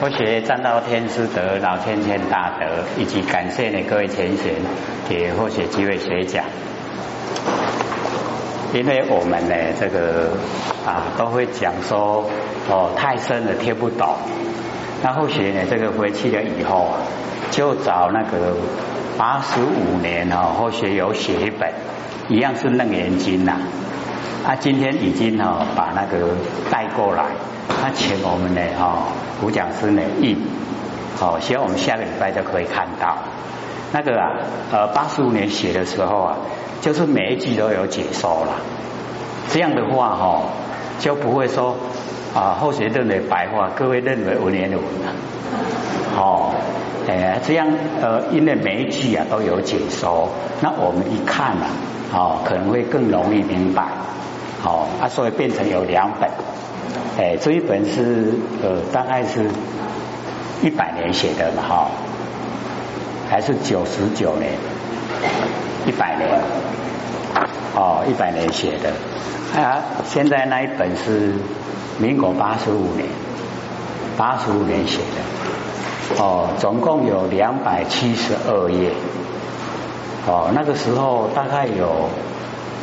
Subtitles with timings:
[0.00, 2.64] 佛学占道天师德，老千千大德，
[2.96, 4.54] 以及感谢呢各位前贤
[5.06, 6.42] 给佛学机会学讲。
[8.72, 10.30] 因为我们呢，这个
[10.86, 12.24] 啊都会讲说
[12.70, 14.16] 哦太深了听不懂。
[15.02, 16.96] 那后学呢，这个回去了以后啊，
[17.50, 18.56] 就找那个
[19.18, 21.70] 八十五年哦，后学有写一本，
[22.30, 23.58] 一样是楞严经呐。
[24.46, 26.28] 他今天已经哦把那个
[26.70, 27.26] 带过来，
[27.80, 29.04] 他请我们呢哦
[29.40, 30.36] 古讲师呢印，
[31.16, 33.16] 好，希望我们下个礼拜就可以看到。
[33.92, 34.36] 那个啊
[34.72, 36.36] 呃八十五年写的时候啊，
[36.80, 38.52] 就是每一句都有解说了，
[39.48, 40.42] 这样的话哈
[40.98, 41.76] 就不会说
[42.34, 45.10] 啊后学认为白话，各位认为文言文啊，
[46.16, 46.52] 哦，
[47.08, 47.66] 哎这样
[48.00, 50.28] 呃因为每一句啊都有解说，
[50.60, 51.66] 那我们一看啊
[52.12, 53.84] 哦可能会更容易明白。
[54.62, 56.28] 好啊，所以变成有两本，
[57.20, 59.50] 哎，这一本是呃，大概是
[60.62, 61.90] 一百年写的嘛，哈，
[63.28, 64.52] 还是九十九年，
[65.86, 66.30] 一百年，
[67.74, 71.34] 哦，一百年写的，啊，现在那一本是
[71.98, 73.06] 民国八十五年，
[74.16, 75.00] 八十五年写
[76.16, 78.92] 的，哦，总共有两百七十二页，
[80.26, 82.08] 哦，那个时候大概有。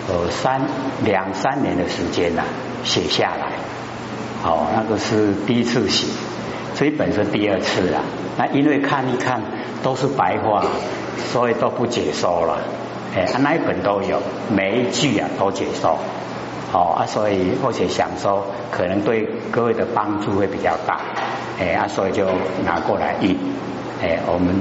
[0.09, 0.61] 呃，三
[1.03, 2.41] 两三年的时间呐，
[2.85, 3.56] 写下来，
[4.43, 6.07] 哦，那个是第一次写，
[6.75, 8.01] 这一本是第二次啊。
[8.37, 9.41] 那因为看一看
[9.81, 10.63] 都是白话，
[11.31, 12.59] 所以都不解说了。
[13.15, 14.21] 哎，那一本都有，
[14.55, 15.97] 每一句啊都解说。
[16.73, 20.99] 哦啊，所以或许想说，可能对各位的帮助会比较大。
[21.59, 22.25] 哎啊，所以就
[22.65, 23.37] 拿过来印。
[24.03, 24.53] 哎，我们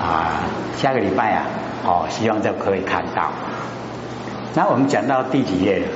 [0.00, 0.42] 啊
[0.76, 1.46] 下个礼拜啊，
[1.84, 3.30] 哦，希望就可以看到。
[4.54, 5.86] 那我们讲到第几页了？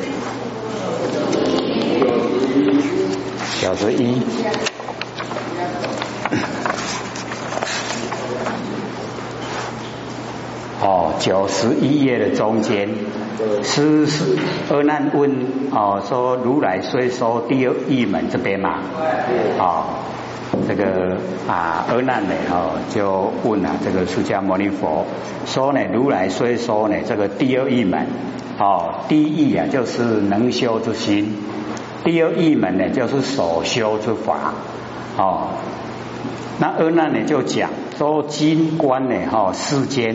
[3.60, 4.20] 九十一。
[10.82, 12.88] 哦，九十一页的中间，
[13.62, 14.36] 是是
[14.68, 18.80] 阿难问哦，说如来虽说第二一门这边嘛，
[19.58, 19.86] 哦，
[20.68, 21.16] 这个
[21.48, 25.06] 啊阿难呢哦就问啊这个释迦牟尼佛
[25.46, 28.06] 说呢如来虽说呢这个第二一门。
[28.56, 31.24] 哦，第一义啊，就是能修之心；
[32.04, 34.52] 第二一门呢，就是所修之法。
[35.16, 35.48] 哦，
[36.58, 40.14] 那阿难呢就讲说，金观呢，哈，世间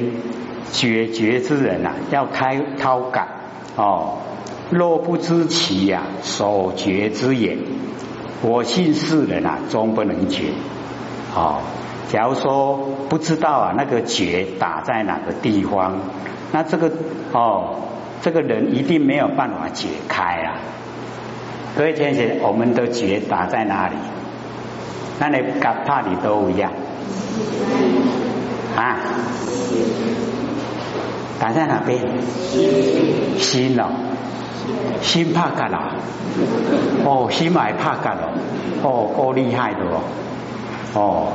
[0.71, 3.27] 决绝之人呐，要开掏感。
[3.75, 4.19] 哦，
[4.69, 7.57] 若不知其呀，所觉之也，
[8.41, 10.51] 我信世人啊，终不能觉。
[11.35, 11.61] 哦，
[12.09, 12.77] 假如说
[13.09, 15.97] 不知道啊，那个觉打在哪个地方，
[16.51, 16.91] 那这个
[17.33, 17.75] 哦。
[18.21, 20.59] 这个人一定没有办法解开啊！
[21.79, 23.95] 各位天贤，我们的觉打在哪里？
[25.17, 26.73] 那你敢怕里都一样
[28.75, 28.97] 啊？
[31.39, 32.01] 打在哪边？
[33.37, 33.91] 心哦，
[35.01, 35.95] 心怕干了
[37.05, 38.33] 哦，心买怕干了
[38.83, 40.01] 哦，够厉害的哦
[40.95, 41.31] 哦。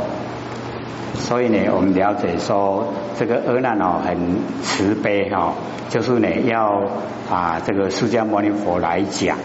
[1.15, 4.15] 所以呢，我们了解说，这个阿难哦很
[4.63, 5.55] 慈悲哈，
[5.89, 6.83] 就是呢要
[7.31, 9.39] 啊这个释迦牟尼佛来讲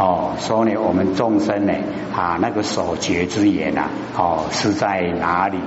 [0.00, 1.74] 哦，说呢我们众生呢
[2.16, 5.58] 啊那个所觉之言呐哦是在哪里？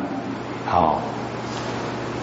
[0.74, 0.98] 哦，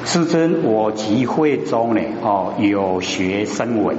[0.04, 3.96] 世尊我集会中呢哦有学生闻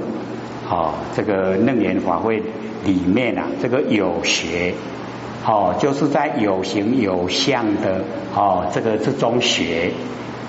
[0.68, 2.42] 哦这个楞严法会
[2.84, 4.74] 里面啊这个有学。
[5.44, 9.90] 哦，就是在有形有相的哦，这个之中学，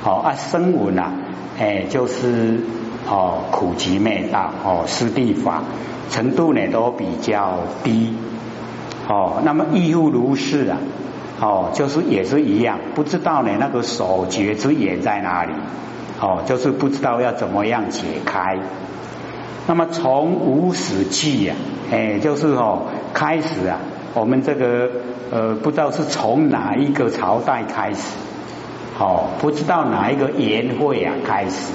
[0.03, 1.13] 哦啊声闻啊，
[1.57, 2.59] 哎就是
[3.09, 5.63] 哦苦集灭道哦师地法
[6.09, 8.15] 程度呢都比较低，
[9.07, 10.77] 哦那么亦复如是啊，
[11.39, 15.53] 哦就是也是一样，不知道呢那个所觉之眼在哪里，
[16.19, 18.59] 哦就是不知道要怎么样解开，
[19.67, 21.55] 那么从无始记呀，
[21.91, 23.79] 哎就是哦开始啊。
[24.15, 24.91] 我们这个
[25.31, 28.15] 呃，不知道是从哪一个朝代开始，
[28.99, 31.73] 哦，不知道哪一个年会啊开始，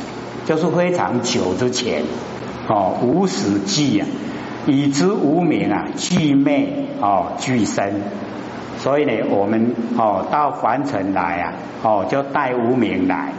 [0.49, 2.05] 就是非常久之前，
[2.71, 4.07] 哦，无始际啊，
[4.67, 8.01] 以知无名啊，具昧哦，具身，
[8.79, 11.53] 所以呢，我们哦到凡尘来啊，
[11.83, 13.35] 哦就带无名来，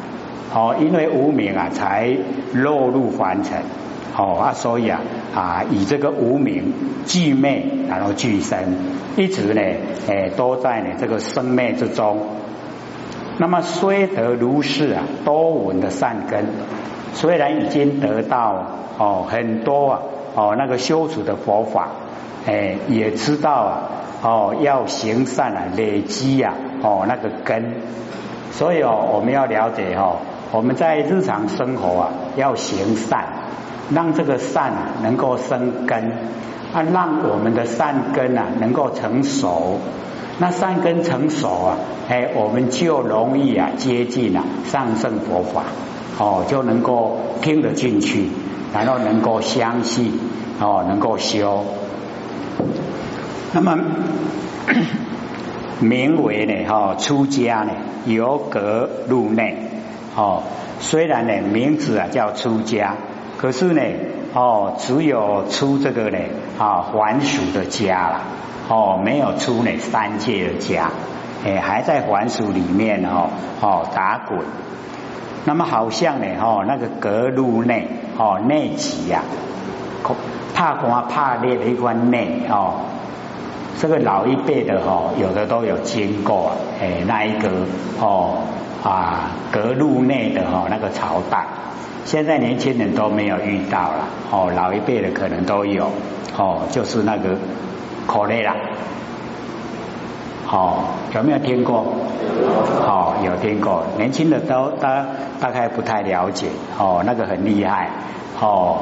[0.53, 2.15] 哦，因为无名啊，才
[2.53, 3.57] 落入凡尘。
[4.15, 5.01] 哦啊，所以啊
[5.33, 6.73] 啊，以这个无名
[7.07, 8.75] 具昧，然后具身，
[9.17, 9.61] 一直呢，
[10.07, 12.19] 诶，都在呢这个生灭之中。
[13.39, 16.45] 那么虽得如是啊，多闻的善根，
[17.13, 18.63] 虽然已经得到
[18.97, 19.99] 哦很多啊
[20.35, 21.89] 哦那个修持的佛法，
[22.47, 23.81] 哎，也知道啊
[24.21, 27.75] 哦要行善啊，累积啊哦那个根，
[28.51, 30.17] 所以哦我们要了解哦，
[30.51, 33.25] 我们在日常生活啊要行善，
[33.93, 34.73] 让这个善
[35.03, 36.11] 能够生根。
[36.71, 39.79] 啊，让我们的善根啊能够成熟。
[40.37, 41.77] 那善根成熟啊，
[42.07, 45.63] 哎，我们就容易啊接近啊上圣佛法，
[46.19, 48.27] 哦，就能够听得进去，
[48.73, 50.11] 然后能够相信，
[50.59, 51.63] 哦，能够修。
[53.53, 53.79] 那么
[55.79, 57.71] 名为呢，哈，出家呢，
[58.05, 59.57] 由格入内，
[60.15, 60.43] 哦，
[60.81, 62.95] 虽然呢名字啊叫出家，
[63.37, 63.81] 可是呢，
[64.33, 66.17] 哦，只有出这个呢
[66.59, 68.21] 啊还俗的家了。
[68.67, 70.91] 哦，没有出呢三界的家，
[71.43, 73.29] 哎，还在还俗里面哦，
[73.61, 74.39] 哦打滚。
[75.45, 77.87] 那么好像呢，哦那个隔入内，
[78.17, 79.21] 哦内极呀，
[80.53, 82.81] 怕光怕烈的一关内哦，
[83.79, 86.51] 这个老一辈的哦，有的都有经过，
[86.81, 87.49] 哎那一个
[87.99, 88.37] 哦
[88.83, 91.45] 啊隔入内的哦那个朝代，
[92.05, 95.89] 现在年轻人都没有遇到了，哦老一辈的可能都有，
[96.37, 97.37] 哦就是那个。
[98.11, 98.55] 可累了，
[100.51, 101.85] 好有没有听过？
[102.81, 105.05] 好有听过，年轻的都大
[105.39, 106.47] 大概不太了解
[106.79, 107.91] 哦，那个很厉害
[108.41, 108.77] 哦，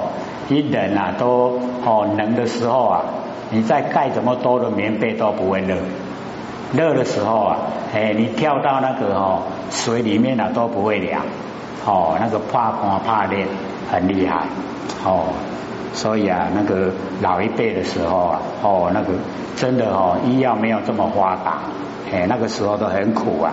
[0.47, 3.01] 一人啊都哦冷的时候啊，
[3.49, 5.75] 你再盖怎么多的棉被都不会热，
[6.71, 7.57] 热的时候啊，
[7.93, 11.21] 哎你跳到那个哦水里面啊都不会凉，
[11.85, 13.45] 哦那个怕光怕烈
[13.91, 14.45] 很厉害
[15.03, 15.25] 哦。
[15.97, 16.91] 所以啊，那个
[17.23, 19.13] 老一辈的时候啊，哦，那个
[19.55, 21.57] 真的哦，医药没有这么发达，
[22.13, 23.51] 哎，那个时候都很苦啊。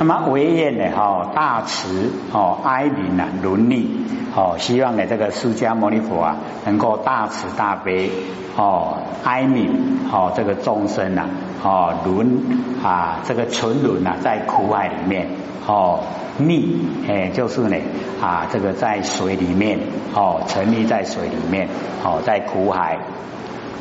[0.00, 3.86] 那么唯愿呢，哈，大慈哦，哀悯啊，伦理
[4.34, 8.10] 哦，希望呢，这个释迦牟尼佛啊，能够大慈大悲
[8.56, 9.68] 哦，哀悯
[10.10, 11.28] 哦，这个众生啊，
[11.62, 12.40] 哦，轮
[12.82, 15.28] 啊，这个沉沦啊，在苦海里面
[15.66, 16.00] 哦。
[16.40, 16.64] 溺，
[17.06, 17.76] 哎，就是呢，
[18.22, 19.78] 啊，这个在水里面，
[20.14, 21.68] 哦，沉溺在水里面，
[22.02, 22.96] 哦，在苦海。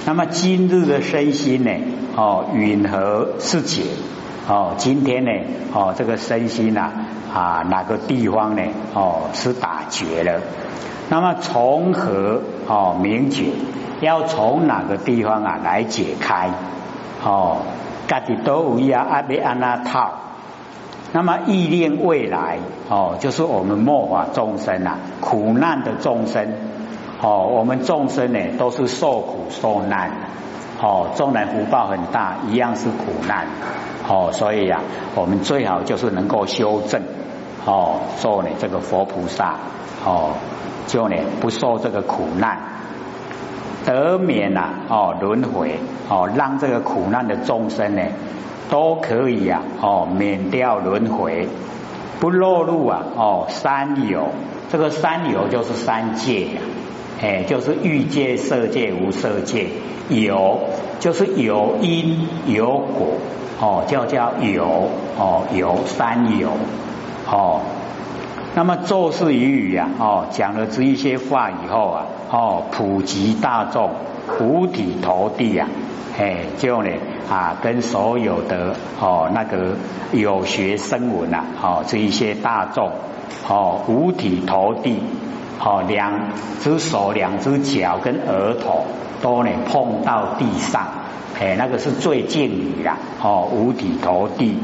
[0.06, 1.72] 那么今日的身心呢，
[2.18, 3.84] 哦，允和是解，
[4.50, 5.32] 哦，今天呢，
[5.74, 6.92] 哦，这个身心呐，
[7.32, 8.64] 啊，哪个地方呢，
[8.96, 10.42] 哦，是打结了？
[11.08, 13.52] 那么从何哦明解？
[14.02, 16.50] 要从哪个地方啊来解开？
[17.24, 17.58] 哦，
[18.08, 20.14] 家己都有呀，阿别安那套。
[21.12, 22.58] 那么意念未来
[22.90, 26.54] 哦，就是我们末法众生啊，苦难的众生
[27.22, 30.10] 哦，我们众生呢都是受苦受难
[30.82, 33.48] 哦，纵然福报很大，一样是苦难
[34.08, 34.82] 哦，所以呀，
[35.16, 37.02] 我们最好就是能够修正
[37.66, 39.56] 哦，做呢这个佛菩萨
[40.06, 40.32] 哦，
[40.88, 42.58] 就呢不受这个苦难，
[43.86, 45.80] 得免呐哦轮回
[46.10, 48.04] 哦，让这个苦难的众生呢。
[48.72, 51.48] 都可以呀，哦，免掉轮回，
[52.20, 54.28] 不落入啊，哦，三有，
[54.72, 56.62] 这个三有就是三界呀，
[57.22, 59.68] 哎，就是欲界、色界、无色界，
[60.10, 60.60] 有
[61.00, 63.08] 就是有因有果，
[63.60, 66.50] 哦，叫叫有，哦，有三有，
[67.30, 67.62] 哦，
[68.56, 73.92] 那么做事语语呀，哦，讲了这一些话以后啊，哦，普及大众，
[74.40, 75.68] 五体投地呀。
[76.18, 76.90] 哎，就呢
[77.30, 79.76] 啊，跟所有的哦那个
[80.12, 82.92] 有学生闻呐，哦这一些大众
[83.48, 85.00] 哦五体投地，
[85.60, 86.30] 哦两
[86.62, 88.86] 只手、两只脚跟额头
[89.22, 90.88] 都呢碰到地上，
[91.40, 94.58] 哎那个是最敬礼啦，哦五体投地。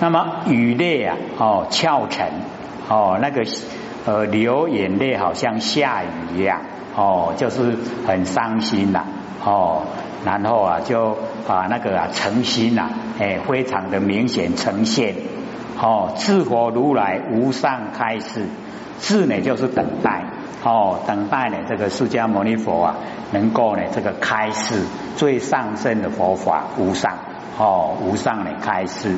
[0.00, 2.26] 那么雨泪啊，哦翘成，
[2.88, 3.44] 哦那个
[4.06, 6.60] 呃流眼泪好像下雨一样，
[6.96, 7.76] 哦就是
[8.06, 9.04] 很伤心呐，
[9.44, 9.82] 哦。
[10.22, 15.14] 然后啊，就把那个啊诚心呐，哎，非常的明显呈现。
[15.80, 18.44] 哦，自佛如来无上开示，
[19.00, 20.24] 智呢就是等待，
[20.62, 22.96] 哦，等待呢这个释迦牟尼佛啊，
[23.32, 24.82] 能够呢这个开示
[25.16, 27.18] 最上圣的佛法无上，
[27.58, 29.16] 哦，无上的开示。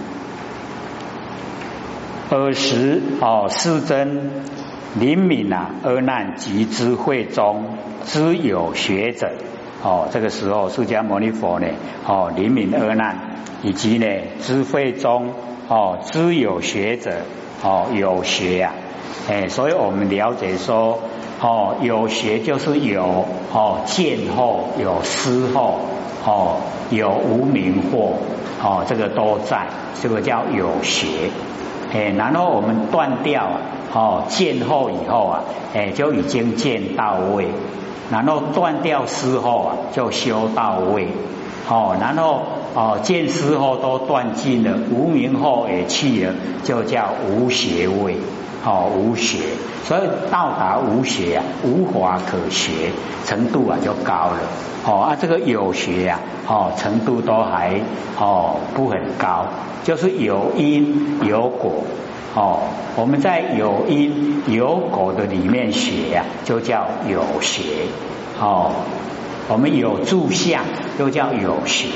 [2.30, 4.30] 尔时哦，世尊
[4.98, 9.32] 灵敏啊，阿难及之会中，知有学者。
[9.82, 11.66] 哦，这个时候释迦牟尼佛呢，
[12.06, 13.16] 哦，灵敏阿难，
[13.62, 14.06] 以及呢，
[14.40, 15.34] 知慧中，
[15.68, 17.22] 哦，知有学者，
[17.62, 18.72] 哦，有学呀，
[19.28, 20.98] 哎，所以我们了解说，
[21.40, 25.80] 哦，有学就是有，哦，见后有思后，
[26.24, 26.56] 哦，
[26.90, 28.14] 有无明惑，
[28.62, 29.66] 哦，这个都在，
[30.02, 31.06] 这个叫有学，
[31.92, 33.46] 哎，然后我们断掉，
[33.94, 37.48] 哦，见后以后啊，哎，就已经见到位。
[38.10, 41.08] 然后断掉思后啊，就修到位，
[41.66, 42.42] 哦，然后
[42.74, 48.16] 哦见思后都断尽了，无名后也去了，就叫无学位。
[48.64, 49.38] 哦，无学，
[49.84, 50.00] 所以
[50.30, 52.92] 到达无学啊，无法可学
[53.26, 54.38] 程度啊就高了。
[54.86, 57.80] 哦啊，这个有学啊，哦程度都还
[58.18, 59.46] 哦不很高，
[59.82, 61.84] 就是有因有果。
[62.34, 62.60] 哦，
[62.96, 67.62] 我们在有因有果的里面学呀，就叫有学。
[68.40, 68.70] 哦，
[69.48, 70.62] 我们有住相，
[70.98, 71.88] 又叫有学。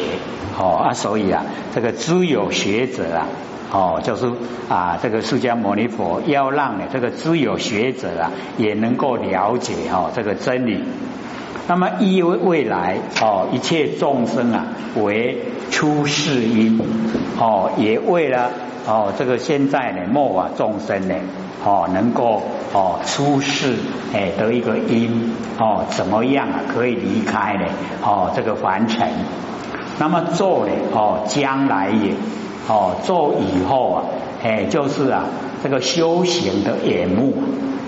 [0.59, 1.45] 哦啊，所以啊，
[1.75, 3.29] 这个知有学者啊。
[3.73, 4.31] 哦，就是
[4.69, 10.85] 啊，这个释迦牟尼佛要让呢这个知有学者啊，也能够了解哦这个真理。
[11.67, 14.67] 那么依未来哦，一切众生啊
[15.03, 16.81] 为出世因
[17.41, 18.51] 哦，也为了
[18.87, 21.15] 哦这个现在呢末法众生呢
[21.65, 22.43] 哦能够
[22.73, 23.75] 哦出世
[24.15, 27.65] 哎得一个因哦怎么样啊可以离开呢
[28.01, 29.11] 哦这个凡尘。
[29.99, 32.15] 那么做呢哦将来也。
[32.69, 34.03] 哦，做以后啊，
[34.43, 35.25] 哎，就是啊，
[35.63, 37.35] 这个修行的眼目，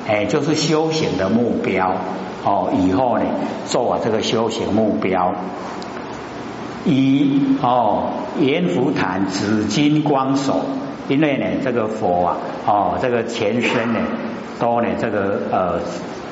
[0.06, 1.94] 哎，就是修行的目标。
[2.44, 3.24] 哦，以后呢，
[3.66, 5.34] 做啊这个修行目标，
[6.84, 10.60] 以哦阎浮檀紫金光手，
[11.08, 13.98] 因为呢，这个佛啊，哦，这个前身呢，
[14.60, 15.80] 都呢这个呃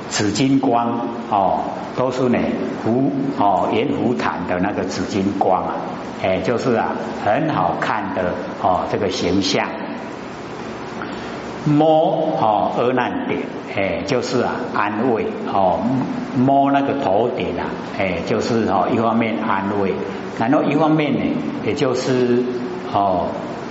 [0.08, 1.60] 紫金光哦，
[1.96, 2.38] 都是呢
[2.82, 5.74] 福哦阎浮檀的那个紫金光啊。
[6.22, 6.92] 哎，就是啊，
[7.24, 8.32] 很好看的
[8.62, 9.68] 哦，这个形象。
[11.66, 13.40] 摸哦，额难点，
[13.76, 15.80] 哎，就是啊，安慰哦，
[16.36, 17.66] 摸那个头顶啊，
[17.98, 19.92] 哎，就是哦，一方面安慰，
[20.38, 21.20] 然后一方面呢，
[21.66, 22.42] 也就是
[22.92, 23.26] 哦，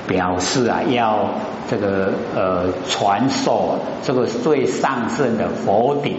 [0.08, 1.30] 表示啊，要
[1.70, 6.18] 这个呃，传授这个最上圣的佛顶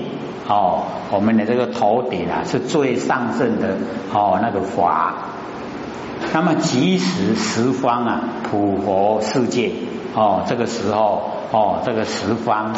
[0.49, 3.77] 哦，我们的这个头顶啊，是最上圣的
[4.13, 5.15] 哦，那个法。
[6.33, 9.71] 那么即时十方啊，普佛世界
[10.15, 12.75] 哦，这个时候哦，这个十方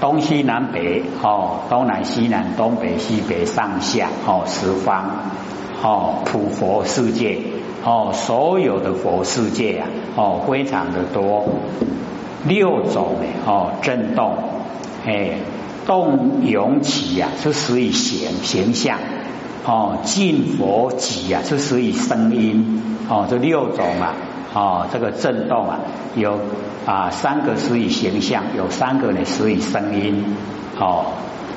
[0.00, 5.04] 东西南北哦，东南西南东北西北上下哦，十方
[5.82, 7.40] 哦，普佛世界
[7.84, 11.44] 哦，所有的佛世界啊哦，非常的多，
[12.46, 14.36] 六种哦震动
[15.06, 15.38] 哎，
[15.86, 18.98] 动涌起呀，是属于形形象。
[19.66, 24.14] 哦，净佛己啊，是属于声音哦，这六种啊，
[24.52, 25.80] 哦，这个震动啊，
[26.16, 26.38] 有
[26.84, 30.36] 啊三个属于形象，有三个呢属于声音
[30.78, 31.06] 哦，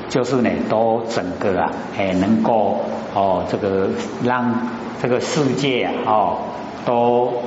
[0.09, 2.79] 就是呢都整个啊，哎能够
[3.13, 3.89] 哦这个
[4.23, 4.67] 让
[5.01, 6.37] 这个世界啊哦
[6.85, 6.93] 都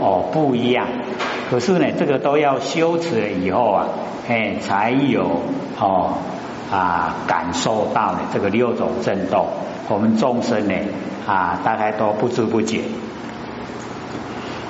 [0.00, 0.86] 哦不一样，
[1.50, 3.86] 可是呢这个都要修持了以后啊，
[4.28, 5.40] 哎才有
[5.78, 6.14] 哦
[6.70, 9.46] 啊感受到呢这个六种震动。
[9.88, 10.74] 我们众生呢
[11.26, 12.82] 啊，大概都不知不觉。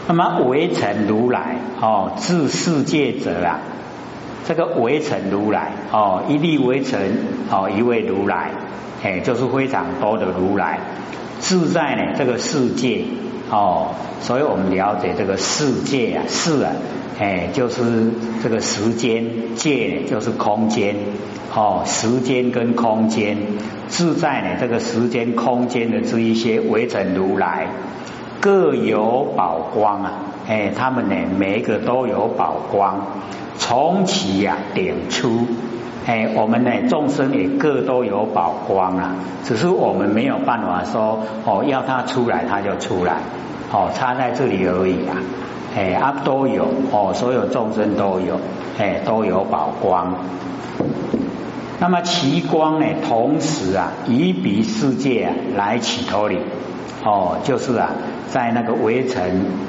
[0.09, 3.61] 那么围城如来哦，治世界者啊，
[4.47, 7.01] 这个围城如来哦，一粒围城
[7.51, 8.51] 哦，一位如来，
[9.03, 10.79] 哎，就是非常多的如来
[11.39, 13.05] 自在呢这个世界
[13.51, 16.73] 哦，所以我们了解这个世界啊，是啊，
[17.19, 18.11] 哎，就是
[18.43, 20.97] 这个时间界就是空间。
[21.53, 23.37] 哦，时间跟空间
[23.89, 27.67] 自在呢，这个时间空间的这一些围城如来
[28.39, 30.13] 各有宝光啊，
[30.47, 33.05] 哎，他们呢每一个都有宝光，
[33.61, 35.47] 从其呀点出，
[36.07, 39.15] 哎，我们呢众生也各都有宝光啊，
[39.45, 43.19] 只是我们没有办法说哦，要它出来它就出来，
[43.71, 45.15] 哦，差在这里而已啊，
[45.77, 48.41] 哎，啊都有哦，所有众生都有，
[48.79, 50.17] 哎，都有宝光。
[51.79, 56.39] 那么其光呢，同时啊，以彼世界啊来起头里，
[57.05, 57.91] 哦，就是啊，
[58.29, 59.23] 在那个围城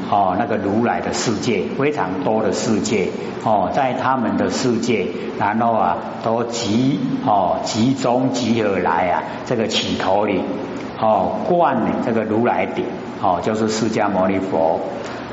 [0.10, 3.10] 哦，那个如来的世界非常多的世界
[3.44, 5.08] 哦，在他们的世界，
[5.40, 10.42] 然后啊，都集哦集中集合来啊，这个起头里
[11.00, 12.86] 哦，灌这个如来顶
[13.22, 14.80] 哦，就是释迦牟尼佛。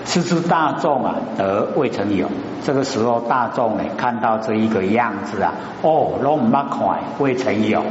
[0.05, 2.31] 是是大众啊，得未曾有。
[2.65, 7.83] 这个时候，大众呢看到这一个样子啊，哦，龙马款未曾有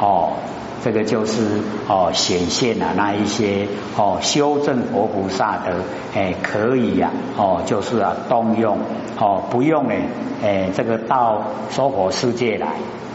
[0.00, 0.32] 哦，
[0.86, 3.66] 这个就是哦显现了那一些
[3.96, 5.74] 哦修正佛菩萨的
[6.14, 8.78] 哎可以呀哦就是啊动用
[9.18, 9.94] 哦不用呢
[10.44, 12.68] 哎这个到娑婆世界来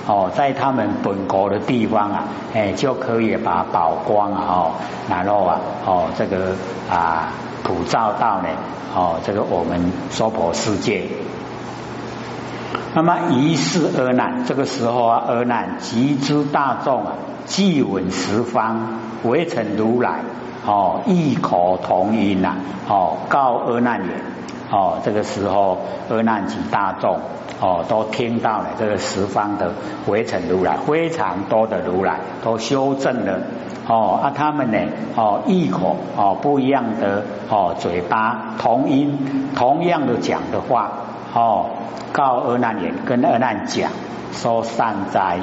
[0.06, 4.72] 哦在他们本国的地方啊哎就可以把宝光啊哦
[5.10, 6.56] 然后啊哦这个
[6.90, 7.32] 啊。
[7.64, 8.50] 普照到呢，
[8.96, 11.04] 哦，这个我们娑婆世界。
[12.96, 17.14] 那么一世而难，这个时候啊，而难集之大众啊，
[17.52, 18.80] 即闻十方，
[19.24, 20.22] 围城如来，
[20.66, 22.56] 哦，异口同音呐，
[22.88, 24.10] 哦，告阿难言，
[24.72, 25.78] 哦，这个时候
[26.10, 27.20] 阿难及大众，
[27.60, 29.74] 哦，都听到了这个十方的
[30.08, 33.42] 围城如来，非常多的如来都修正了，
[33.86, 34.78] 哦，啊，他们呢，
[35.18, 40.90] 哦，异口，哦，不一样的，哦，嘴巴同音，同样的讲的话，
[41.34, 41.66] 哦，
[42.14, 43.92] 告阿难言，跟阿难讲，
[44.32, 45.40] 说善哉。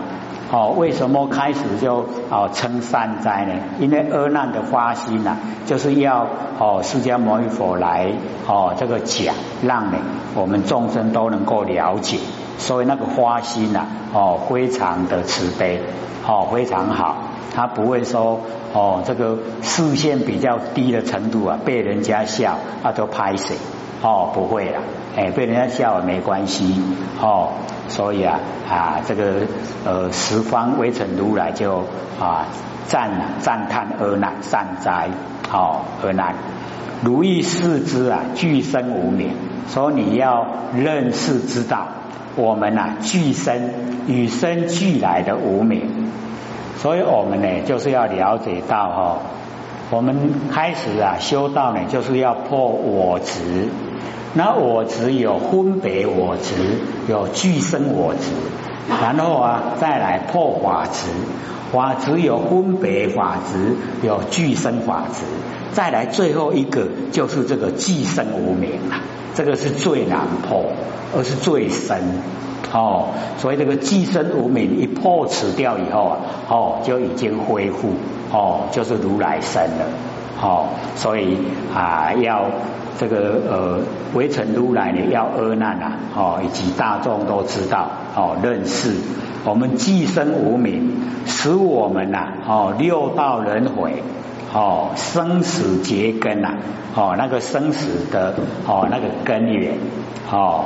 [0.51, 3.53] 哦，为什么开始就哦称善哉呢？
[3.79, 5.37] 因为阿难的发心呐，
[5.67, 6.27] 就是要
[6.59, 8.11] 哦释迦牟尼佛来
[8.47, 9.99] 哦这个讲，让呢
[10.35, 12.19] 我们众生都能够了解，
[12.57, 15.83] 所以那个发心呐哦非常的慈悲
[16.27, 17.17] 哦非常好，
[17.55, 18.41] 他不会说
[18.73, 23.55] 哦这个视线比较低的程度啊被人家笑啊都拍死
[24.03, 24.81] 哦不会了。
[25.17, 26.81] 哎，被人家笑也没关系
[27.21, 27.49] 哦，
[27.89, 29.47] 所以啊啊，这个
[29.85, 31.85] 呃十方微尘如来就
[32.21, 32.47] 啊
[32.87, 35.09] 赞赞叹阿难善哉，
[35.51, 36.35] 哦阿难。
[37.03, 39.31] 如意视之啊，具身无名，
[39.69, 41.87] 所以你要认识知道
[42.37, 43.73] 我们呐具身
[44.07, 46.11] 与生俱来的无名，
[46.77, 49.19] 所以我们呢就是要了解到哈，
[49.91, 53.69] 我们开始啊修道呢就是要破我执。
[54.35, 56.53] 那我执有分别我执，
[57.09, 58.31] 有俱生我执，
[59.01, 61.07] 然后啊再来破法执，
[61.73, 65.25] 法执有分别法执，有俱生法执，
[65.73, 69.01] 再来最后一个就是这个寄生无名啊，
[69.35, 70.67] 这个是最难破，
[71.17, 71.99] 而是最深
[72.73, 73.07] 哦。
[73.39, 77.89] 所以这个寄生无名一破除掉以后啊，哦就已经恢复
[78.31, 79.87] 哦，就是如来身了
[80.43, 80.67] 哦。
[80.97, 81.39] 所以
[81.75, 82.45] 啊要。
[82.99, 83.79] 这个呃，
[84.13, 88.93] 围城如来呢，要阿难呐，哦，以及大众都知道哦，认识
[89.45, 94.03] 我们寄生无名，使我们呐，哦，六道轮回，
[94.53, 96.57] 哦，生死结根呐，
[96.97, 98.35] 哦，那个生死的
[98.67, 99.75] 哦，那个根源，
[100.33, 100.65] 哦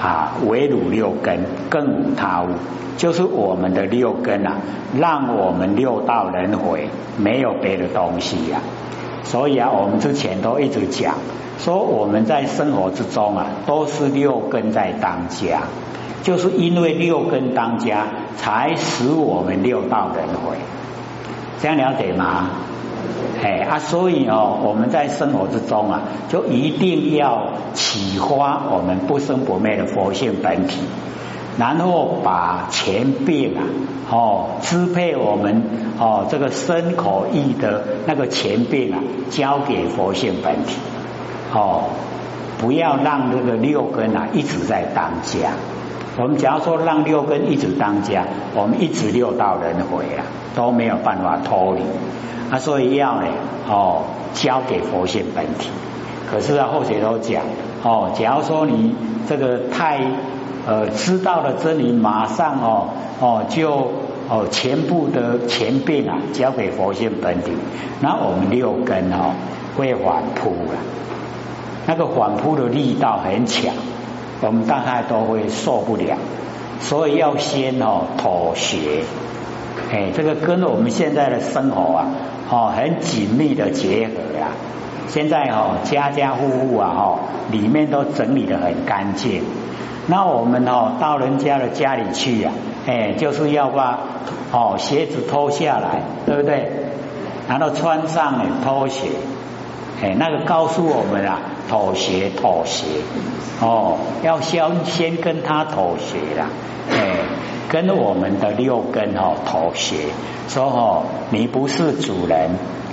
[0.00, 2.50] 啊，唯汝六根，更无他物，
[2.96, 4.58] 就是我们的六根啊，
[4.96, 8.60] 让我们六道轮回，没有别的东西呀。
[9.24, 11.14] 所以啊，我们之前都一直讲。
[11.58, 15.62] 说我们在生活之中啊，都是六根在当家，
[16.22, 20.56] 就是因为六根当家，才使我们六道轮回。
[21.60, 22.50] 这样了解吗？
[23.42, 30.80] 哎啊，所以哦，我们在生活之中啊，就一定要启发我们不生不灭的佛性本体，
[31.58, 33.62] 然后把前病啊，
[34.10, 35.62] 哦，支配我们
[35.98, 38.98] 哦这个身口意的那个前病啊，
[39.30, 40.76] 交给佛性本体。
[41.52, 41.84] 哦，
[42.58, 45.50] 不要让这个六根啊一直在当家。
[46.16, 50.24] 我们假如说让六根一直当家，我们一直六道轮回啊，
[50.56, 51.82] 都没有办法脱离
[52.50, 52.58] 啊。
[52.58, 53.28] 所以要呢，
[53.68, 54.02] 哦，
[54.34, 55.70] 交给佛性本体。
[56.28, 57.44] 可是啊，后学都讲，
[57.84, 58.94] 哦，假如说你
[59.28, 60.00] 这个太
[60.66, 62.88] 呃知道了真理，马上哦
[63.20, 63.92] 哦就
[64.28, 67.52] 哦全部的前病啊交给佛性本体，
[68.00, 69.32] 那我们六根哦
[69.76, 70.78] 会反扑了。
[71.90, 73.72] 那个反扑的力道很强，
[74.42, 76.18] 我们大概都会受不了，
[76.80, 79.04] 所以要先哦妥协，
[79.90, 82.06] 哎，这个跟我们现在的生活啊，
[82.50, 84.48] 哦很紧密的结合呀。
[85.08, 87.18] 现在哦家家户户啊，哦
[87.50, 89.42] 里面都整理的很干净。
[90.08, 92.50] 那我们哦到人家的家里去呀，
[92.86, 93.98] 哎，就是要把
[94.52, 96.70] 哦鞋子脱下来，对不对？
[97.48, 99.08] 然后穿上拖鞋。
[100.00, 102.86] 哎，那个告诉我们啊，妥协妥协
[103.60, 106.46] 哦，要先先跟他妥协啦，
[106.92, 107.16] 哎，
[107.68, 109.96] 跟我们的六根哦妥协，
[110.48, 112.50] 说哦，你不是主人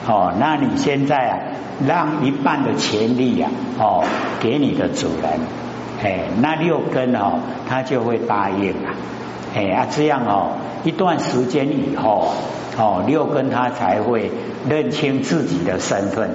[0.08, 1.38] 哦，那你现在啊，
[1.86, 4.04] 让一半的权利啊哦
[4.40, 5.40] 给你的主人，
[6.04, 7.40] 哎，那六根哦，
[7.70, 8.96] 他就会答应啊，
[9.56, 12.30] 哎啊这样哦，一段时间以后
[12.80, 14.32] 哦，六根他才会
[14.68, 16.32] 认清自己的身份。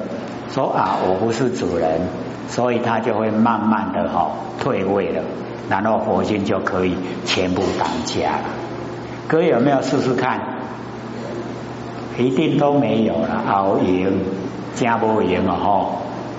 [0.53, 2.01] 说啊，我不是主人，
[2.49, 5.23] 所以他就会慢慢的哈退位了，
[5.69, 8.45] 然后佛经就可以全部当家了。
[9.29, 10.41] 各位有没有试试看？
[12.19, 14.25] 一定都没有了，熬赢
[14.75, 15.87] 家不赢了哈。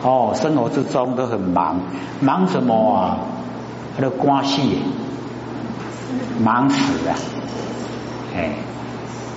[0.03, 1.79] 哦，生活之中都很忙，
[2.19, 3.17] 忙什么啊？
[3.95, 4.79] 他的关系
[6.43, 7.15] 忙死了，
[8.35, 8.49] 哎，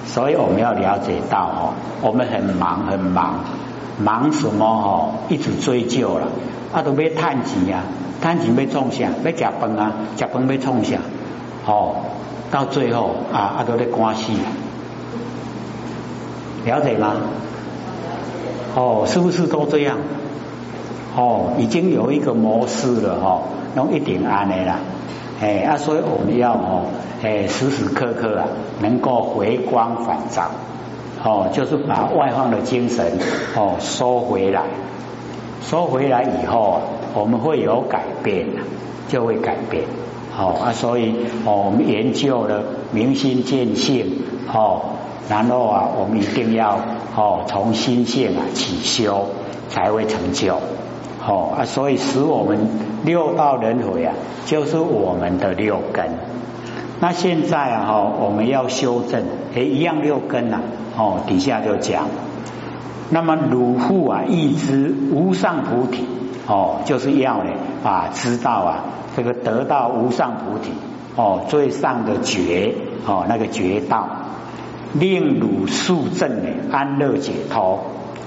[0.07, 3.35] 所以我们要了解到哦，我们很忙很忙。
[3.99, 5.15] 忙什么哦？
[5.29, 6.29] 一直追究了，
[6.73, 7.83] 啊，都要探钱呀，
[8.21, 9.05] 探钱要创啥？
[9.25, 10.99] 要食饭啊，食饭要创啥？
[11.67, 11.97] 哦，
[12.51, 14.33] 到最后啊，啊，都在关系，
[16.65, 17.15] 了解吗？
[18.75, 19.99] 哦，是不是都这样？
[21.17, 23.43] 哦，已经有一个模式了哈，
[23.77, 24.79] 弄一点安的啦。
[25.41, 26.87] 哎啊，所以我们要哦，
[27.23, 28.47] 哎，时时刻刻啊，
[28.81, 30.51] 能够回光返照，
[31.25, 33.19] 哦，就是把外放的精神
[33.57, 34.63] 哦收回来，
[35.63, 36.83] 收回来以后，
[37.15, 38.47] 我们会有改变
[39.09, 39.85] 就会改变。
[40.37, 41.15] 好啊，所以
[41.47, 44.21] 哦，我们研究了明心见性，
[44.53, 44.83] 哦，
[45.31, 46.79] 然后啊，我们一定要
[47.17, 49.29] 哦，从心性啊起修，
[49.71, 50.59] 才会成就。
[51.21, 52.69] 好啊，所以使我们
[53.05, 54.13] 六道轮回啊，
[54.45, 56.05] 就是我们的六根。
[57.01, 59.23] 那现在啊，哈，我们要修正，
[59.55, 60.61] 哎，一样六根呐，
[60.97, 62.07] 哦，底下就讲，
[63.11, 66.07] 那么汝父啊，一知无上菩提，
[66.47, 67.51] 哦，就是要呢
[67.83, 68.85] 啊，知道啊。
[69.17, 70.73] 这个得到无上菩提
[71.15, 72.75] 哦，最上的觉
[73.07, 74.09] 哦，那个觉道，
[74.93, 77.81] 令汝速证呢安乐解脱。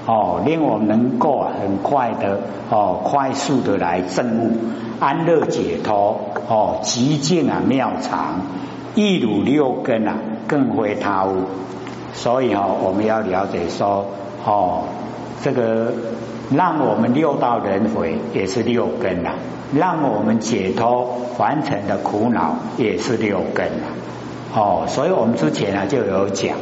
[0.05, 4.51] 哦，令我能够很快的哦，快速的来证悟。
[5.01, 8.39] 安乐解脱哦，极尽啊妙常，
[8.95, 10.15] 一汝六根啊
[10.47, 11.43] 更非他物，
[12.17, 14.05] 所以哦，我们要了解说
[14.43, 14.83] 哦，
[15.41, 15.93] 这个
[16.51, 19.29] 让我们六道轮回也是六根呐。
[19.75, 23.85] 让我们解脱凡尘的苦恼也是六根啊，
[24.55, 26.55] 哦，所以我们之前啊就有讲，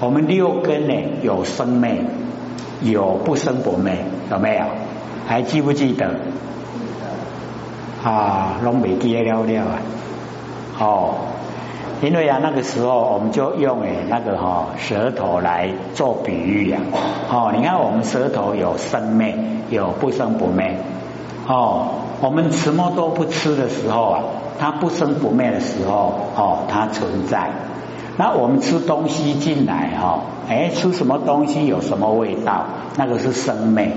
[0.00, 2.04] 我们六根呢有生灭，
[2.82, 4.64] 有不生不灭，有没有？
[5.28, 6.16] 还记不记得？
[8.02, 9.78] 啊，拢未记了了啊，
[10.78, 11.14] 哦，
[12.02, 16.78] 因为啊那个时候我们就用诶那个哈舌头来做比喻呀，
[17.30, 19.36] 哦，你看我们舌头有生灭，
[19.70, 20.76] 有不生不灭，
[21.46, 21.88] 哦。
[22.20, 24.22] 我们什么都不吃的时候啊，
[24.58, 27.48] 它不生不灭的时候，哦，它存在。
[28.16, 32.64] 那我们吃东西进来哈，哎，吃什么东西有什么味道，
[32.96, 33.92] 那个是生灭。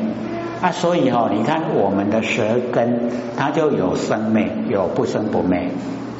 [0.61, 5.71] 啊，所以哈，你看我们的舌根，它就有生灭，有不生不灭。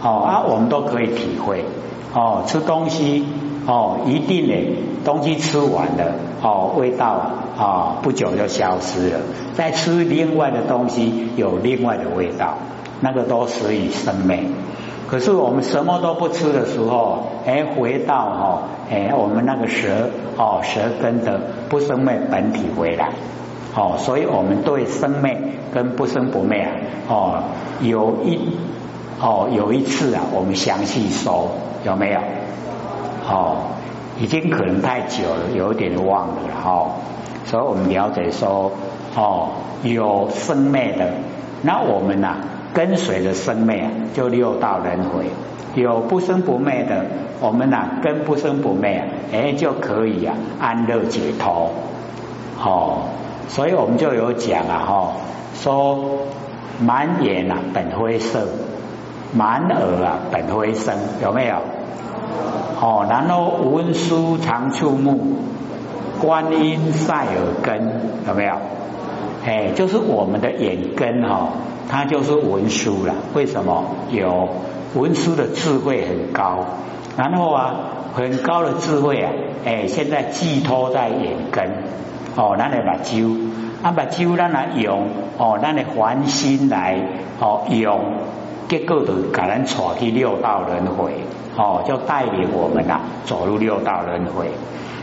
[0.03, 1.65] 哦啊，我们都可以体会。
[2.13, 3.25] 哦，吃东西
[3.65, 4.53] 哦，一定呢，
[5.05, 9.19] 东西吃完了，哦，味道啊，不久就消失了。
[9.53, 12.57] 再吃另外的东西，有另外的味道，
[12.99, 14.43] 那个都属于生灭。
[15.07, 23.11] 可是我们什么都不吃的时候，哎，回到哈，哎，我们那个舌哦，舌根的不生灭本体回来，
[23.75, 25.37] 哦，所以我们对生灭
[25.73, 27.43] 跟不生不灭啊，哦，
[27.81, 28.39] 有一
[29.21, 31.51] 哦有一次啊，我们详细说
[31.85, 32.19] 有没有？
[33.29, 33.57] 哦，
[34.19, 36.87] 已经可能太久了，有点忘了哈，
[37.45, 38.71] 所以我们了解说。
[39.13, 39.49] 哦，
[39.83, 41.11] 有生灭的，
[41.63, 42.37] 那我们呐
[42.73, 45.25] 跟随着生灭就六道轮回；
[45.75, 47.07] 有不生不灭的，
[47.41, 49.03] 我们呐跟不生不灭，
[49.33, 51.71] 哎就可以啊安乐解脱。
[52.63, 52.99] 哦，
[53.49, 55.11] 所以我们就有讲啊，哈，
[55.55, 55.99] 说
[56.79, 58.47] 满眼啊本灰色，
[59.33, 61.55] 满耳啊本灰声，有没有？
[62.81, 65.37] 哦，然后文殊常触目，
[66.19, 67.91] 观音赛耳根，
[68.27, 68.53] 有没有？
[69.45, 71.49] 哎，就是我们的眼根哈，
[71.89, 73.13] 它就是文殊了。
[73.33, 73.85] 为什么？
[74.11, 74.49] 有
[74.95, 76.65] 文殊的智慧很高，
[77.17, 77.75] 然后啊，
[78.13, 79.31] 很高的智慧啊，
[79.65, 81.65] 哎，现在寄托在眼根
[82.35, 83.35] 哦，那你把揪，
[83.83, 86.97] 啊把揪咱来用哦，咱来还心来
[87.39, 87.99] 哦用，
[88.71, 91.25] 结果就给咱带去六道轮回
[91.57, 94.49] 哦，就带领我们啊走入六道轮回。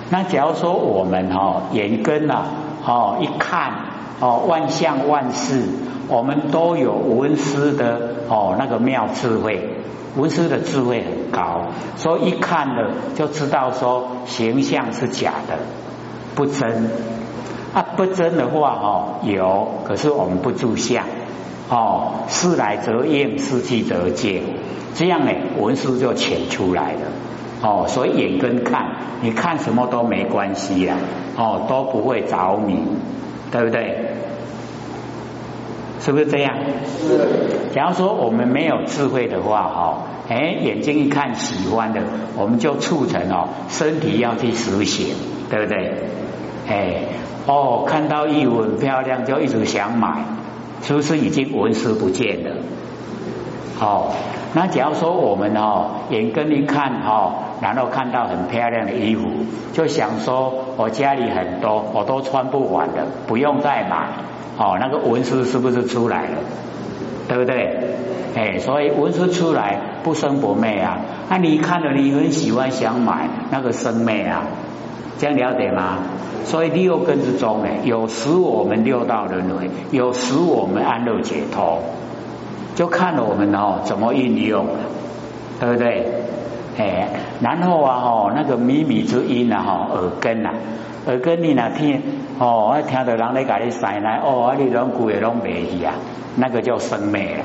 [0.08, 2.46] 那假如说我们哈眼根呐
[2.86, 3.72] 哦一看。
[4.20, 5.62] 哦，万象万事，
[6.08, 9.76] 我们都有文思的哦，那个妙智慧，
[10.16, 15.54] 文思的智慧很高，所以一看呢就知道说形象是假的，
[16.34, 16.90] 不真
[17.72, 21.04] 啊，不真的话哦有，可是我们不住相
[21.68, 24.42] 哦，事来则应，事去则见，
[24.94, 27.00] 这样呢文思就显出来了
[27.62, 30.96] 哦，所以眼跟看，你看什么都没关系呀，
[31.36, 32.78] 哦都不会着迷。
[33.50, 33.96] 对不对？
[36.02, 36.54] 是不是这样？
[36.84, 37.72] 是。
[37.74, 42.02] 假如说我们没有智慧的话，哈，哎，眼睛一看喜欢的，
[42.36, 45.16] 我们就促成哦，身体要去实行，
[45.48, 45.94] 对不对？
[46.68, 46.94] 哎，
[47.46, 50.22] 哦，看到衣服很漂亮，就一直想买，
[50.82, 52.56] 是不是已经纹丝不见了？
[53.80, 54.12] 哦，
[54.54, 59.28] 那假如说我们哦，眼根一看哦，然后看到很漂亮的衣服，
[59.72, 64.08] 就想说我家里很多，我都穿不完的，不用再买。
[64.56, 66.38] 哦，那个文书是不是出来了？
[67.28, 67.78] 对不对？
[68.34, 70.98] 哎，所以文书出来不生不灭啊。
[71.28, 74.42] 那你看了，你很喜欢想买那个生灭啊，
[75.18, 75.98] 这样了解吗？
[76.44, 81.80] 所以六根之中呢，有使我们六道轮回，有使我们安乐解脱，
[82.74, 84.64] 就看我们哦怎么运用，
[85.60, 86.06] 对不对？
[86.78, 87.08] 哎，
[87.42, 90.54] 然后啊哦那个靡靡之音啊哈耳根啊，
[91.06, 92.00] 耳根你那听
[92.38, 95.94] 哦，我听到人咧甲你塞来哦，啊你拢故也拢袂去啊，
[96.36, 97.44] 那个叫生灭了。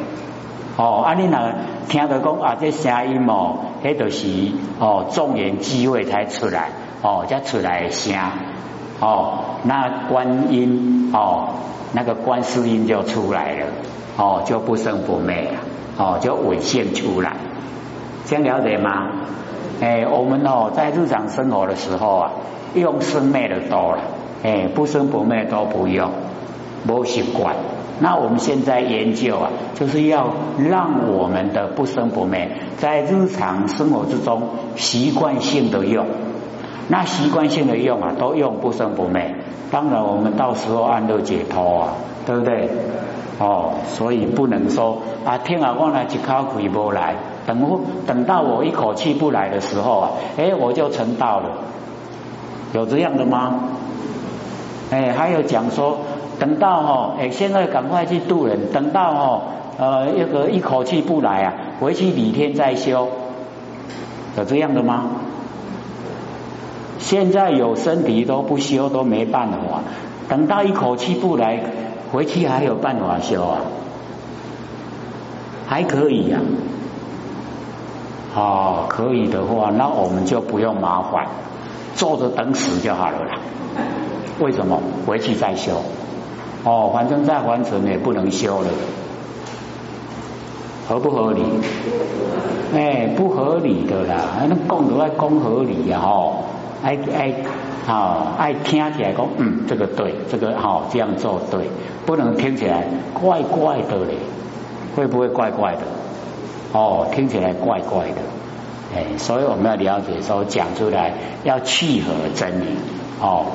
[0.78, 1.52] 哦，啊你那
[1.90, 4.28] 听到讲啊这声音哦，迄就是
[4.80, 6.70] 哦众缘机会才出来。
[7.04, 8.16] 哦，才出来声
[9.00, 11.50] 哦，那观音哦，
[11.92, 13.66] 那个观世音就出来了
[14.18, 15.60] 哦，就不生不灭了
[15.98, 17.36] 哦，就伪现出来，
[18.26, 19.10] 这样了解吗？
[19.82, 22.32] 哎，我们哦在日常生活的时候啊，
[22.74, 24.04] 用生灭的多了，
[24.44, 26.10] 哎，不生不灭都不用，
[26.88, 27.56] 不习惯。
[28.00, 36.08] 那我们现在研究啊，就是要让我们的不生不灭在日常生活之中习惯性的用。
[36.88, 39.36] 那习惯性的用啊，都用不生不灭。
[39.72, 41.94] 当然，我们到时候安乐解脱啊，
[42.26, 42.70] 对不对？
[43.40, 47.16] 哦，所以不能说啊，听啊，我来一口气不来，
[47.48, 51.50] 等我等到我一口气不来的时候啊，哎，我就成道了。
[52.74, 53.56] 有这样的吗？
[54.92, 55.98] 哎，还有讲说，
[56.40, 59.42] 等到哦，哎，现在赶快去渡人，等到哦，
[59.80, 63.10] 呃，一个一口气不来啊，回去几天再修，
[64.38, 65.06] 有这样的吗？
[67.04, 69.84] 现在有身体都不修都没办法，
[70.30, 71.62] 等到一口气不来，
[72.14, 73.60] 回去还有办法修啊？
[75.68, 76.40] 还可以呀。
[78.34, 81.28] 哦，可以的话，那我们就不用麻烦，
[81.94, 83.36] 坐着等死就好了啦。
[84.40, 84.80] 为什么？
[85.06, 85.84] 回去再修。
[86.64, 88.70] 哦，反正在凡尘也不能修了，
[90.88, 91.44] 合不合理？
[92.74, 96.46] 哎，不合理的啦，那讲都爱讲合理呀，吼。
[96.84, 97.34] 爱爱
[97.86, 101.70] 好爱听起来讲，嗯，这个对，这个好这样做对，
[102.06, 104.18] 不能听起来怪怪的嘞，
[104.94, 105.82] 会不会怪怪的？
[106.74, 108.18] 哦，听起来怪怪的，
[108.94, 111.14] 哎，所以我们要了解，说讲出来
[111.46, 112.66] 要契合真理
[113.22, 113.46] 哦。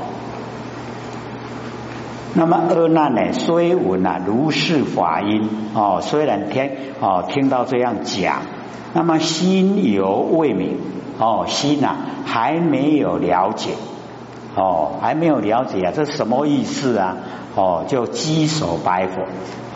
[2.34, 8.40] 那么阿难呢，虽闻啊如是法音哦，虽然听哦听到这样讲，
[8.94, 10.78] 那么心犹未明。
[11.18, 13.70] 哦，心啊还没有了解，
[14.54, 17.16] 哦，还没有了解啊，这什么意思啊？
[17.56, 19.22] 哦，就稽首白佛，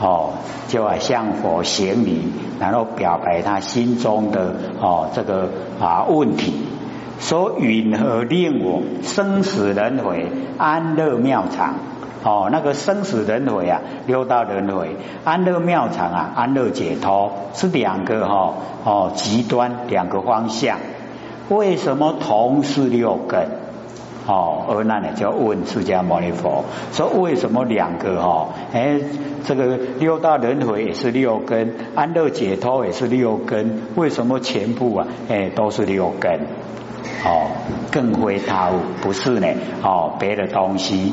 [0.01, 0.31] 哦，
[0.69, 5.49] 就要向佛行礼，然后表白他心中的哦这个
[5.81, 6.55] 啊问题，
[7.19, 11.75] 说云何令我生死轮回安乐妙常？
[12.23, 20.79] 哦，那个生死轮回啊，六道轮回安乐妙常啊，安乐解脱是两个哈哦极端两个方向。
[21.49, 23.47] 为什么同是六根？
[24.25, 28.51] 哦，而那呢就问释迦牟尼佛说：为什么两个哈？
[28.73, 29.01] 哎，
[29.45, 35.09] 这个六道轮回也是六根，安乐解脱也是六根，为什么全部啊？
[35.29, 36.39] 哎，都是六根？
[37.25, 37.51] 哦，
[37.91, 39.49] 更非他物，不是呢？
[39.83, 41.13] 哦，别的东西。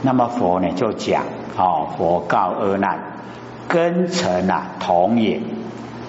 [0.00, 1.24] 那么佛呢就讲：
[1.58, 2.98] 哦，佛告阿难，
[3.68, 5.42] 根尘啊同也。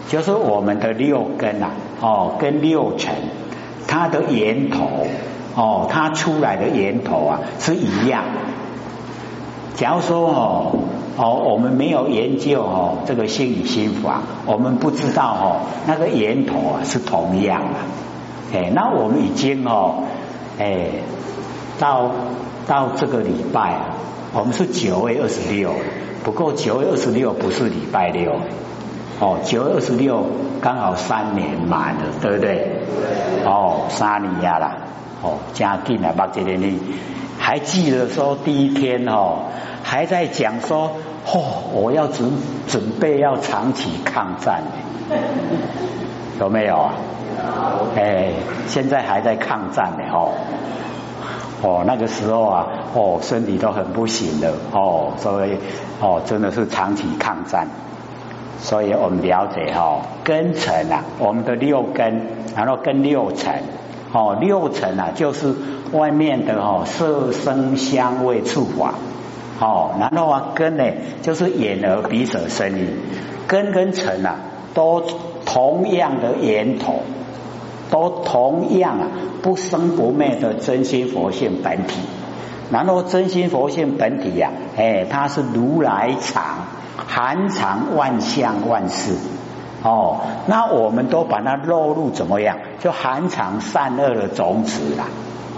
[0.08, 1.72] 就是我们的六根啊，
[2.02, 3.14] 哦，跟六尘，
[3.88, 5.08] 它的源头，
[5.56, 8.24] 哦，它出来的源头啊是一样。
[9.76, 10.76] 假如说哦，
[11.18, 15.46] 哦，我们没有研究哦这个心理心法，我们不知道哦
[15.88, 18.58] 那个源头啊是同样的。
[18.58, 20.04] 哎，那我们已经哦，
[20.60, 20.88] 哎，
[21.80, 22.12] 到
[22.68, 23.80] 到这个礼拜，
[24.34, 25.72] 我们是九月二十六，
[26.24, 28.34] 不过九月二十六不是礼拜六。
[29.20, 30.26] 哦，九月二十六
[30.62, 32.82] 刚好三年满了，对不对？
[33.46, 34.76] 哦，三年呀啦，
[35.22, 36.80] 哦，加进来把这个你
[37.40, 39.44] 还记得说第一天哦，
[39.84, 40.92] 还在讲说
[41.32, 42.30] 哦，我要准
[42.68, 44.62] 准备要长期抗战，
[46.40, 46.94] 有没有啊？
[47.96, 48.34] 哎，
[48.68, 50.32] 现在还在抗战呢，哦，
[51.62, 55.58] 哦，那个时候啊，哦，身体都很不行了，哦，所以
[56.02, 57.70] 哦，真的是长期抗战。
[58.66, 62.22] 所以我们了解哈根尘啊，我们的六根，
[62.56, 63.62] 然后跟六尘，
[64.12, 65.54] 哦六尘啊就是
[65.92, 68.96] 外面的哦色声香味触法，
[69.60, 70.84] 哦然后啊根呢
[71.22, 72.88] 就是眼耳鼻舌身意，
[73.48, 74.38] 根跟尘啊
[74.74, 75.04] 都
[75.46, 77.04] 同样的源头，
[77.92, 79.08] 都同样啊
[79.44, 82.00] 不生不灭的真心佛性本体，
[82.72, 86.66] 然后真心佛性本体呀，哎它是如来藏。
[87.08, 89.16] 含藏万象万事，
[89.84, 92.58] 哦，那我们都把它落入怎么样？
[92.80, 95.06] 就含藏善恶的种子啦，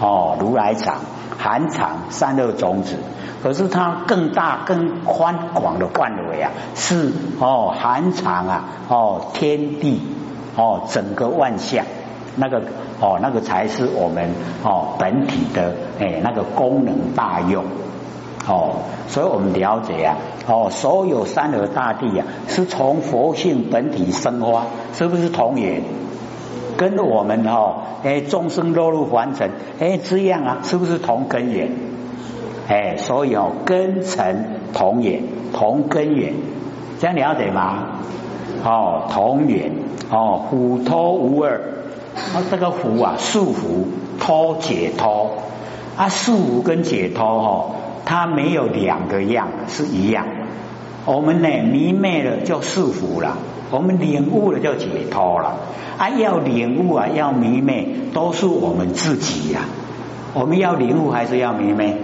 [0.00, 0.98] 哦，如来藏、
[1.36, 2.96] 含藏善恶种子。
[3.40, 10.02] 可是它更大、更宽广的范围啊，是哦含藏啊哦天地
[10.56, 11.84] 哦整个万象，
[12.34, 12.60] 那个
[13.00, 14.30] 哦那个才是我们
[14.64, 17.64] 哦本体的哎那个功能大用
[18.48, 18.76] 哦，
[19.08, 25.82] 所以我们了解啊哦所有山河大地啊是从佛性本体生发，是不是同源？
[26.76, 31.70] 跟我们哦哎众生落入凡尘哎这样啊，是不是同根源？
[32.68, 36.34] 哎，所以哦，根尘同源，同根源，
[37.00, 38.00] 这样了解吗？
[38.62, 39.72] 哦，同源，
[40.10, 41.60] 哦，虎脱无二，
[42.14, 43.86] 啊，这个虎啊，束缚
[44.20, 45.30] 脱解脱，
[45.96, 47.70] 啊，束缚跟解脱哦，
[48.04, 50.26] 它没有两个样，是一样。
[51.04, 53.36] 我们呢迷昧了就束缚了，
[53.70, 55.56] 我们领悟了就解脱了。
[55.96, 59.62] 啊，要领悟啊，要迷昧，都是我们自己呀。
[60.34, 61.96] 我们要领悟还是要迷昧？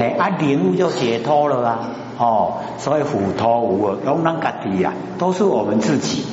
[0.00, 1.78] 哎，啊，领悟就解脱了啦，
[2.18, 6.24] 哦，所以虎脱无二，龙能格地啊，都是我们自己，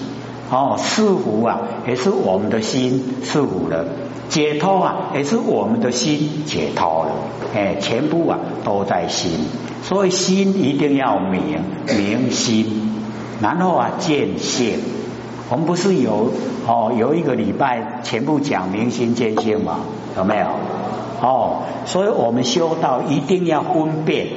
[0.51, 3.85] 哦，是福啊，也是我们的心是福了，
[4.29, 7.11] 解脱啊，也是我们的心解脱了，
[7.55, 9.31] 哎，全部啊都在心，
[9.81, 11.41] 所以心一定要明
[11.87, 12.91] 明心，
[13.41, 14.79] 然后啊见性，
[15.49, 16.31] 我们不是有
[16.67, 19.79] 哦有一个礼拜全部讲明心见性吗？
[20.15, 20.45] 有没有？
[21.21, 24.27] 哦，所以我们修道一定要分辨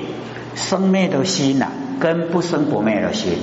[0.54, 1.66] 生灭的心呐，
[2.00, 3.34] 跟不生不灭的心。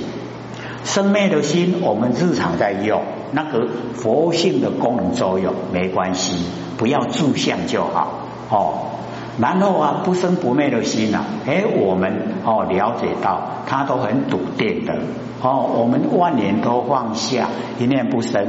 [0.86, 6.46] 生灭的心，我们日常在用那个佛性的功能作用没关系，
[6.78, 8.20] 不要住相就好。
[8.48, 8.74] 哦，
[9.40, 14.94] 然后啊，不生不灭的心呐，哎，我们哦了解到它都很笃定的。
[15.42, 17.48] 哦，我们万年都放下
[17.80, 18.46] 一念不生。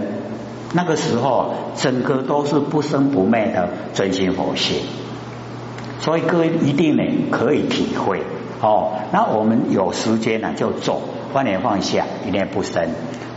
[0.73, 4.77] 那个时候，整个都是不生不灭的真心佛性，
[5.99, 8.21] 所以各位一定呢可以体会
[8.61, 8.91] 哦。
[9.11, 11.01] 那我们有时间呢就做，
[11.33, 12.89] 万年放下，一念不生。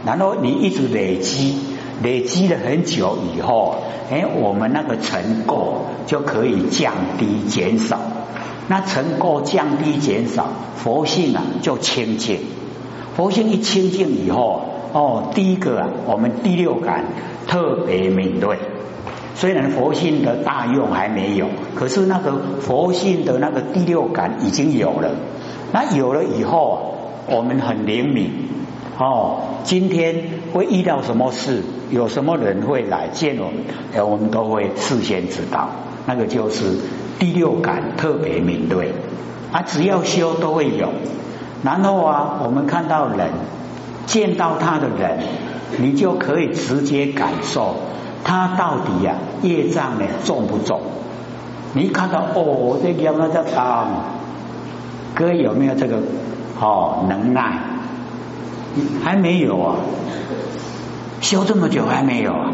[0.04, 1.58] 然后你一直累积，
[2.02, 3.76] 累积了很久以后，
[4.10, 5.74] 哎，我们那个尘垢
[6.06, 7.98] 就可以降低减少。
[8.68, 12.40] 那尘垢降低减少，佛性啊就清净。
[13.16, 14.62] 佛性一清净以后。
[14.92, 17.04] 哦，第一个啊，我们第六感
[17.46, 18.58] 特别敏锐。
[19.36, 25.12] 虽然佛性的大用还没有，可是那个佛性的那个第六感已经有了。
[25.72, 26.89] 那有了以后啊，
[27.30, 28.30] 我们很灵敏。
[28.98, 35.70] 哦，今天会遇到什么事，有什么人会来见我们，我们都会事先知道。
[36.06, 36.76] 那个就是
[37.18, 38.92] 第六感特别敏锐
[39.52, 40.90] 啊，只要修都会有。
[41.62, 43.28] 然后啊，我们看到人。
[44.06, 45.18] 见到他的人，
[45.78, 47.76] 你就可以直接感受
[48.24, 50.80] 他到底呀业障呢重不重？
[51.74, 53.86] 你看到哦，这个那叫大，
[55.14, 55.98] 哥有没有这个
[56.60, 57.58] 哦能耐？
[59.02, 59.76] 还没有啊，
[61.20, 62.52] 修这么久还没有啊？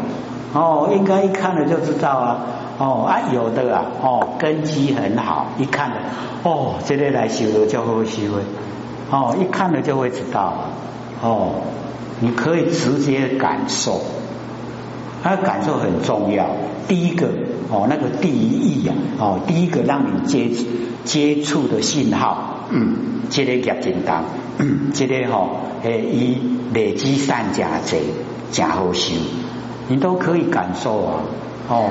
[0.53, 2.37] 哦，应该一看了就知道啊。
[2.79, 5.95] 哦啊，有的啊，哦根基很好，一看了
[6.43, 8.43] 哦，这类来修的就会修的，
[9.11, 10.53] 哦一看了就会知道。
[11.21, 11.53] 哦，
[12.19, 14.01] 你可以直接感受，
[15.27, 16.47] 它感受很重要。
[16.87, 17.27] 第一个
[17.69, 20.49] 哦，那个第一义啊，哦，第一个让你接
[21.03, 22.95] 接触的信号，嗯，
[23.29, 24.23] 这个业真当，
[24.57, 25.49] 嗯，这个哈，
[25.83, 26.37] 诶，以
[26.73, 28.03] 累积善加贼，
[28.51, 29.15] 加好修，
[29.89, 31.19] 你都可以感受啊。
[31.67, 31.89] 哦，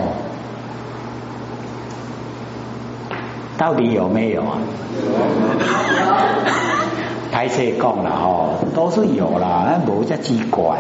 [3.59, 4.57] 到底有没有啊？
[7.37, 10.79] 开车讲了吼，都是有啦，啊无则奇怪，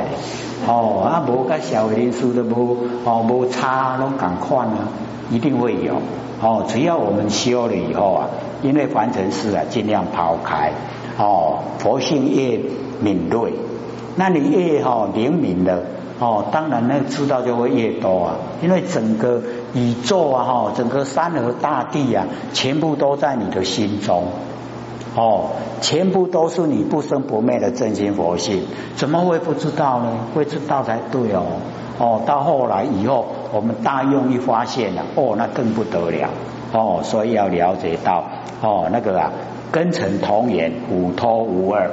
[0.66, 4.88] 哦啊无甲社会人士都无哦无差拢共款啊，
[5.30, 5.96] 一定会有
[6.40, 6.64] 哦。
[6.66, 8.28] 只要我们修了以后啊，
[8.62, 10.72] 因为凡尘事啊，尽量抛开
[11.18, 12.58] 哦，佛性越
[13.02, 13.52] 敏锐，
[14.14, 15.82] 那你越哈灵敏的
[16.18, 19.42] 哦，当然那知道就会越多啊，因为整个
[19.74, 22.24] 宇宙啊哈，整个山河大地啊，
[22.54, 24.24] 全部都在你的心中。
[25.16, 25.46] 哦，
[25.80, 28.62] 全部都是你不生不灭的真心佛性，
[28.96, 30.12] 怎么会不知道呢？
[30.34, 31.42] 会知道才对哦。
[31.98, 36.28] 哦，到后来以后，我们大用一发现了，哦，那更不得了。
[36.72, 38.22] 哦，所以要了解到，
[38.60, 39.32] 哦，那个啊，
[39.72, 41.90] 根尘同源，无脱无二。